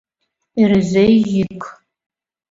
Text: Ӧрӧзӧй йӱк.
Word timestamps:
Ӧрӧзӧй 0.61 1.13
йӱк. 1.33 1.63